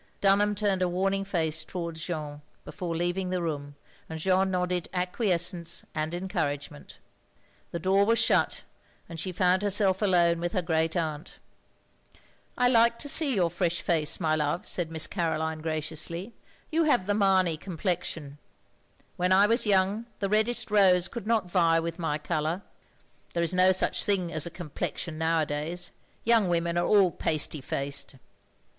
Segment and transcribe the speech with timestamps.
[0.19, 3.75] Dunham turned a warning face towards Jeanne, before leaving the room,
[4.09, 6.97] and Jeanne nodded acquiescence and encotu agement.
[7.69, 8.63] The door was shut,
[9.07, 11.37] and she found herself alone with her great aunt.
[12.57, 16.33] "I like to see your fresh face, my love," said Miss Caroline graciously."
[16.71, 18.39] You have the Mamey complexion.
[19.17, 22.63] When I was young the reddest rose could not vie with my colour.
[23.33, 25.91] There is no such thing as a complexion nowadays.
[26.23, 28.15] Young women are all pasty faced."